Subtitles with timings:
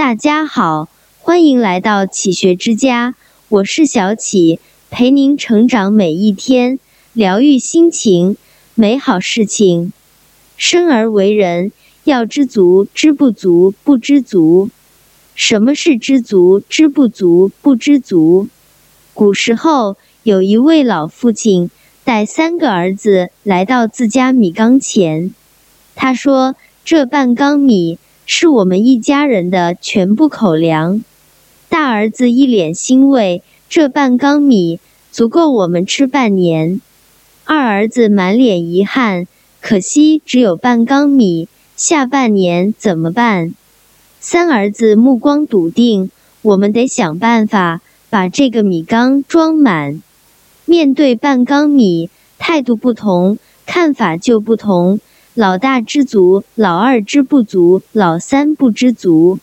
[0.00, 3.14] 大家好，欢迎来到启学之家，
[3.50, 6.78] 我是小启，陪您成长每一天，
[7.12, 8.38] 疗愈心情，
[8.74, 9.92] 美好事情。
[10.56, 11.70] 生而为人，
[12.04, 14.70] 要知足，知不足，不知足。
[15.34, 16.60] 什么是知足？
[16.66, 18.48] 知不足，不知足。
[19.12, 21.70] 古时候有一位老父亲，
[22.04, 25.34] 带三个儿子来到自家米缸前，
[25.94, 26.56] 他说
[26.86, 27.98] ：“这半缸米。”
[28.32, 31.02] 是我们一家人的全部口粮。
[31.68, 34.78] 大儿子一脸欣慰，这半缸米
[35.10, 36.80] 足够我们吃半年。
[37.44, 39.26] 二儿子满脸遗憾，
[39.60, 43.52] 可惜只有半缸米，下半年怎么办？
[44.20, 50.00] 三儿子目光笃定，我们得想办法把这个米缸装满。
[50.64, 52.08] 面对半缸米，
[52.38, 55.00] 态度不同，看法就不同。
[55.34, 59.38] 老大知足，老二知不足，老三不知足。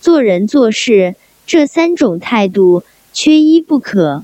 [0.00, 4.22] 做人做事，这三种态度缺一不可。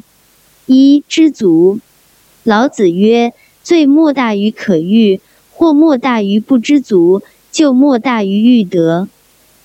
[0.67, 1.81] 一知足。
[2.45, 3.33] 老子曰
[3.65, 9.09] ：“罪莫大于可欲，或莫大于不知足，就莫大于欲得。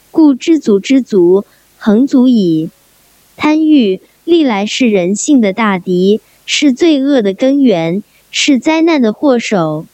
[0.09, 1.45] 故知足知足，
[1.77, 2.71] 恒足矣。”
[3.37, 8.01] 贪欲历来是人性的大敌，是罪恶的根源，
[8.31, 9.85] 是灾难的祸首。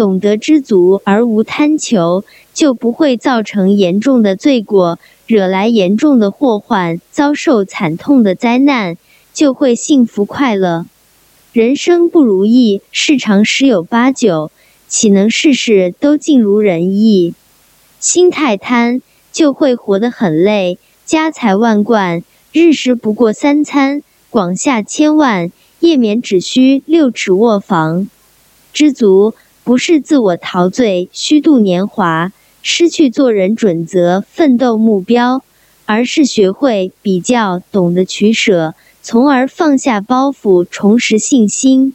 [0.00, 8.96] 懂得知足而无贪求，就不会造成严重的罪过，惹来严重的祸患，遭受惨痛的灾难，
[9.34, 10.86] 就会幸福快乐。
[11.52, 14.50] 人生不如意事常十有八九，
[14.88, 17.34] 岂能事事都尽如人意？
[17.98, 22.22] 心太贪，就会活得很累，家财万贯，
[22.54, 28.08] 日食不过三餐，广厦千万，夜眠只需六尺卧房。
[28.72, 29.34] 知足。
[29.70, 35.44] 不是自我陶醉、虚度年华、失去做人准则、奋斗目标，
[35.86, 41.94] 而是学会比较，懂得取舍，从而放下包袱，重拾信心。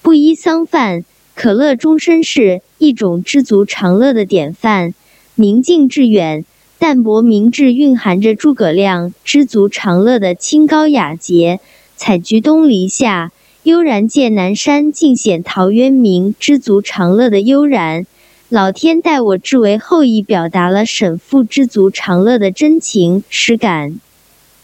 [0.00, 4.94] 布衣桑饭，可乐终身是一种知足常乐的典范。
[5.34, 6.46] 明镜致远，
[6.78, 11.60] 淡泊明志蕴含着诸葛亮知足常乐的清高雅洁。
[11.94, 13.32] 采菊东篱下。
[13.64, 18.06] 悠然见南山，尽显陶渊明知足常乐的悠然。
[18.48, 24.00] 老天待我至为厚意，表达了沈复知足常乐的真情实感。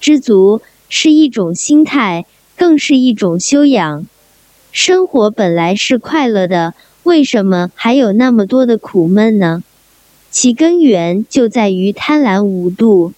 [0.01, 2.27] 知足是一种心态，
[2.57, 4.05] 更是一种修养。
[4.73, 9.63] 生活本来是快乐的，为什么还有那么多的苦闷呢？
[10.33, 13.13] 其根源就在于贪婪无度。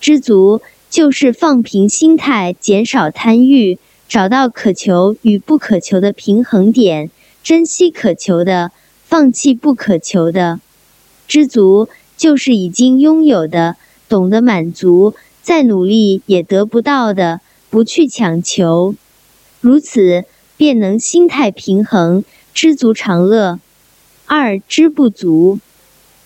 [0.00, 3.78] 知足就是放平心态，减少贪欲。
[4.12, 7.10] 找到可求与不可求的平衡点，
[7.42, 8.70] 珍惜可求的，
[9.06, 10.60] 放弃不可求的。
[11.26, 13.76] 知足就是已经拥有的，
[14.10, 17.40] 懂得满足，再努力也得不到的，
[17.70, 18.94] 不去强求。
[19.62, 20.24] 如此
[20.58, 23.60] 便能心态平衡，知足常乐。
[24.26, 25.56] 二知不足，《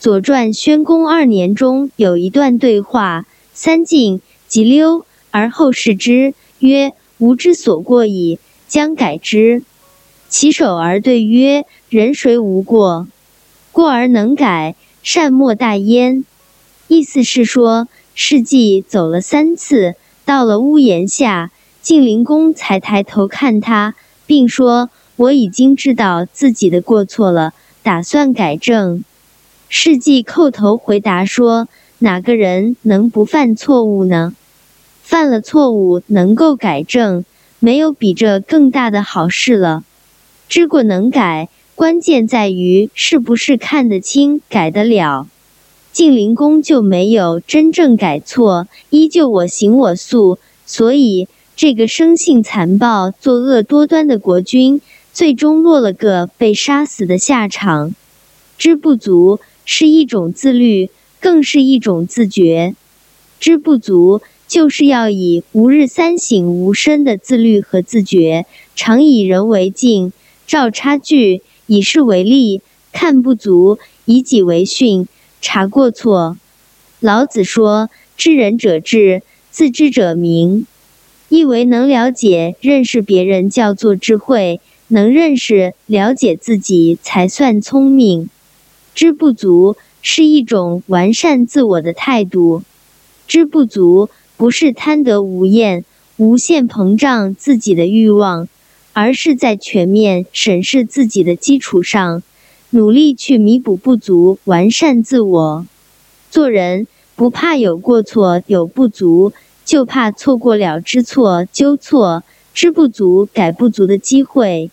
[0.00, 8.38] 左传》宣公二年中有一段对话：“三进即溜，而后视之，曰。”吾之所过矣，
[8.68, 9.62] 将改之。
[10.28, 13.06] 其首而对曰：“人谁无过？
[13.72, 16.24] 过而能改，善莫大焉。”
[16.88, 19.94] 意思是说，世纪走了三次，
[20.24, 21.50] 到了屋檐下，
[21.82, 23.94] 晋灵公才抬头看他，
[24.26, 29.04] 并说：“我已经知道自己的过错了，打算改正。”
[29.68, 34.34] 世纪叩头回答说：“哪个人能不犯错误呢？”
[35.06, 37.24] 犯了错误能够改正，
[37.60, 39.84] 没有比这更大的好事了。
[40.48, 45.28] 知过能改，关键在于是不是看得清、改得了。
[45.92, 54.80] 晋灵公就没有真正改错，依旧我行我素，所以这个生性残暴、作恶多端的国君，
[55.12, 57.94] 最终落了个被杀死的下场。
[58.58, 62.74] 知不足是一种自律，更是一种自觉。
[63.38, 64.20] 知不足。
[64.48, 68.46] 就是要以吾日三省吾身的自律和自觉，
[68.76, 70.12] 常以人为镜，
[70.46, 72.62] 照差距，以事为例，
[72.92, 75.08] 看不足，以己为训，
[75.40, 76.36] 查过错。
[77.00, 80.66] 老子说：“知人者智，自知者明。”
[81.28, 88.30] 意为能了解、认识别人叫做智慧，能认识、了解自己才算聪明。
[88.94, 92.62] 知不足是一种完善自我的态度，
[93.26, 94.08] 知不足。
[94.36, 95.84] 不是贪得无厌、
[96.16, 98.48] 无限膨胀自己的欲望，
[98.92, 102.22] 而是在全面审视自己的基础上，
[102.70, 105.66] 努力去弥补不足，完善自我。
[106.30, 109.32] 做人不怕有过错、有不足，
[109.64, 112.22] 就怕错过了知错、纠错、
[112.52, 114.70] 知不足、改不足的机会。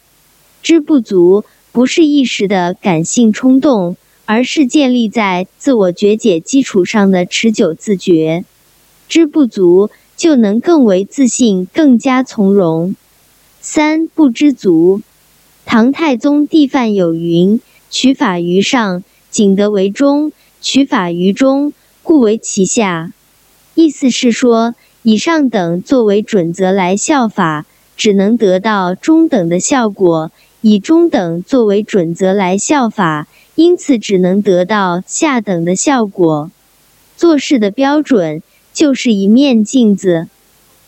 [0.62, 3.96] 知不足不是一时的感性冲动，
[4.26, 8.44] 而是建立在自我觉解基础上的持久自觉。
[9.08, 12.96] 知不足，就能更为自信，更加从容。
[13.62, 15.02] 三不知足。
[15.66, 23.14] 唐太宗帝范有云：“取法于上，仅得为中；取法于中，故为其下。”
[23.76, 27.66] 意思是说，以上等作为准则来效法，
[27.96, 30.30] 只能得到中等的效果；
[30.62, 36.52] 以中等作为准则来效法，因此只能得到下等的效果。
[37.16, 38.44] 做事的标准
[38.74, 40.28] 就是一面镜子，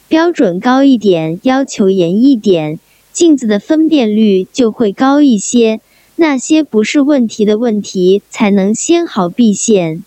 [0.07, 2.79] 标准高一点，要求严一点。
[3.13, 5.79] 镜子的分辨率就会高一些，
[6.17, 10.03] 那些不是问题的问题才能纤毫毕现。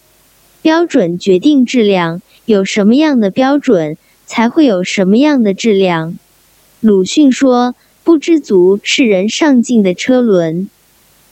[0.60, 3.96] 标准决定质量，有什么样的标准，
[4.26, 6.18] 才会有什么样的质量。
[6.80, 10.68] 鲁迅说：“不知足是人上进的车轮。”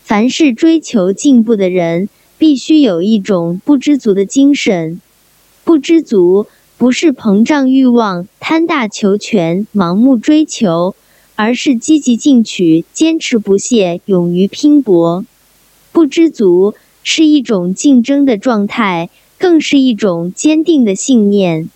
[0.03, 2.09] 凡是追求进步的人，
[2.39, 5.01] 必须有一种不知足的精神。
[5.67, 6.47] 不知足
[6.79, 10.95] 不是膨胀欲望、贪大求全、盲目追求。
[11.39, 15.27] 而是积极进取、坚持不懈、勇于拼搏。
[15.93, 16.73] 不知足
[17.03, 21.69] 是一种竞争的状态，更是一种坚定的信念。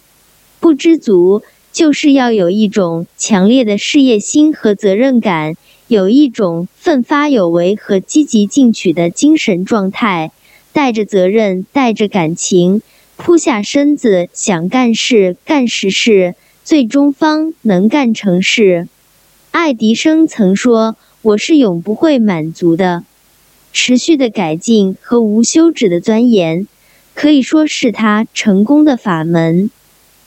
[0.60, 1.42] 不知足
[1.74, 5.56] 就是要有一种强烈的事业心和责任感，
[5.88, 10.32] 有一种奋发有为和积极进取的精神状态，
[10.72, 12.80] 带着责任，带着感情，
[13.22, 16.34] 扑下身子想干事、干实事，
[16.64, 18.88] 最终方能干成事。
[19.50, 23.04] 爱迪生曾说：“我是永不会满足的。
[23.74, 26.66] 持续的改进和无休止的钻研，
[27.14, 29.70] 可以说是他成功的法门。”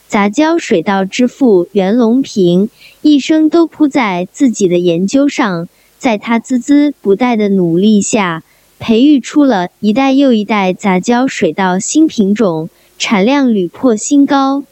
[0.07, 2.69] 杂交水稻之父袁隆平
[3.01, 5.68] 一生都扑在自己的研究上，
[5.98, 8.44] 在他孜孜不怠的努力下，
[8.78, 14.63] 培育出了一代又一代杂交水稻新品种，产量屡破新高。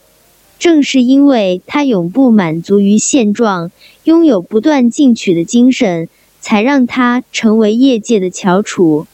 [0.60, 3.72] 正是因为他永不满足于现状，
[4.04, 6.08] 拥有不断进取的精神，
[6.40, 9.08] 才让他成为业界的翘楚。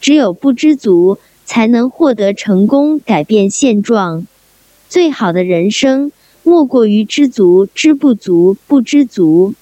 [0.00, 4.26] 只有不知足，才能获得成功，改变现状。
[4.88, 6.10] 最好的人生，
[6.42, 7.66] 莫过于知足。
[7.66, 9.54] 知不足，不知足。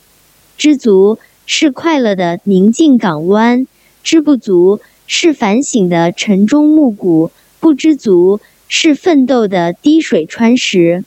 [0.56, 3.66] 知足是快乐的宁静港湾，
[4.02, 7.30] 知不足是反省的晨钟暮鼓，
[7.60, 11.04] 不知足是奋斗的滴水穿石。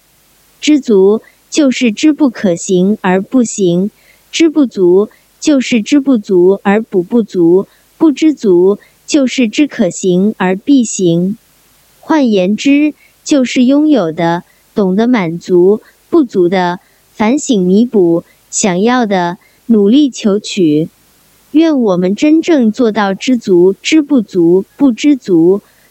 [0.59, 3.89] 知足就是知不可行而不行，
[4.31, 5.09] 知不足
[5.39, 7.67] 就是知不足而补不足，
[7.97, 8.77] 不知足
[9.07, 11.37] 就是知可行而必行。
[11.99, 12.93] 换言之，
[13.23, 14.43] 就是拥有的
[14.73, 16.79] 懂得满足，不足的
[17.13, 19.37] 反省弥补，想要的
[19.67, 20.89] 努力求取。
[21.51, 25.61] 愿我们真正做到知足、知不足、不知足，